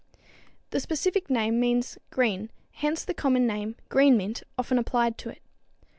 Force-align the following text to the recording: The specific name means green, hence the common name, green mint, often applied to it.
The 0.71 0.79
specific 0.79 1.29
name 1.29 1.59
means 1.59 1.99
green, 2.09 2.49
hence 2.71 3.05
the 3.05 3.13
common 3.13 3.45
name, 3.45 3.75
green 3.89 4.17
mint, 4.17 4.41
often 4.57 4.79
applied 4.79 5.15
to 5.19 5.29
it. 5.29 5.43